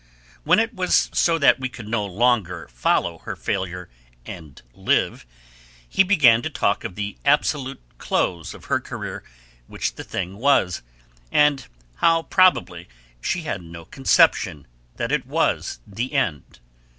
When 0.43 0.57
it 0.57 0.73
was 0.73 1.11
so 1.13 1.37
that 1.37 1.59
we 1.59 1.69
could 1.69 1.87
not 1.87 2.05
longer 2.05 2.67
follow 2.73 3.19
her 3.19 3.35
failure 3.35 3.87
and 4.25 4.59
live, 4.73 5.27
he 5.87 6.01
began 6.03 6.41
to 6.41 6.49
talk 6.49 6.83
of 6.83 6.95
the 6.95 7.19
absolute 7.23 7.79
close 7.99 8.55
of 8.55 8.65
her 8.65 8.79
career 8.79 9.23
which 9.67 9.93
the 9.93 10.03
thing 10.03 10.37
was, 10.37 10.81
and 11.31 11.67
how 11.97 12.23
probably 12.23 12.87
she 13.21 13.41
had 13.43 13.61
no 13.61 13.85
conception 13.85 14.65
that 14.95 15.11
it 15.11 15.27
was 15.27 15.77
the 15.85 16.13
end. 16.13 16.57